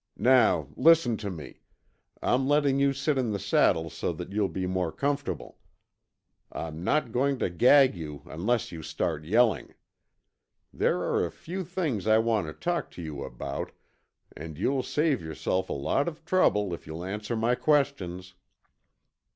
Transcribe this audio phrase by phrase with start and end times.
[0.17, 1.61] Now listen to me,
[2.23, 5.59] I'm letting you sit in the saddle so that you'll be more comfortable.
[6.51, 9.75] I'm not going to gag you unless you start yelling.
[10.73, 13.73] There are a few things I want to talk to you about,
[14.35, 18.33] and you'll save yourself a lot of trouble if you'll answer my questions."